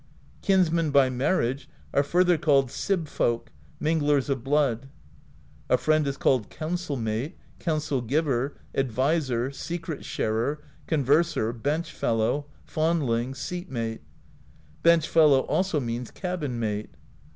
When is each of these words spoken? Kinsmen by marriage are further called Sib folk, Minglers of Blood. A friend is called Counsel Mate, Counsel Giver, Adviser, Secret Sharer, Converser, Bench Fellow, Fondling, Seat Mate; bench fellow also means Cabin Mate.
Kinsmen 0.41 0.89
by 0.89 1.11
marriage 1.11 1.69
are 1.93 2.01
further 2.01 2.35
called 2.35 2.71
Sib 2.71 3.07
folk, 3.07 3.51
Minglers 3.79 4.29
of 4.31 4.43
Blood. 4.43 4.89
A 5.69 5.77
friend 5.77 6.07
is 6.07 6.17
called 6.17 6.49
Counsel 6.49 6.97
Mate, 6.97 7.37
Counsel 7.59 8.01
Giver, 8.01 8.55
Adviser, 8.73 9.51
Secret 9.51 10.03
Sharer, 10.03 10.57
Converser, 10.87 11.53
Bench 11.53 11.91
Fellow, 11.91 12.47
Fondling, 12.65 13.35
Seat 13.35 13.69
Mate; 13.69 14.01
bench 14.81 15.07
fellow 15.07 15.41
also 15.41 15.79
means 15.79 16.09
Cabin 16.09 16.57
Mate. 16.59 16.95